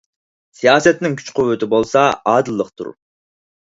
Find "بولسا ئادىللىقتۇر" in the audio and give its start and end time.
1.75-2.91